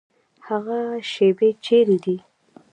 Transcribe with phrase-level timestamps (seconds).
[0.47, 0.79] هغه
[1.11, 2.17] شیبې چیري دي؟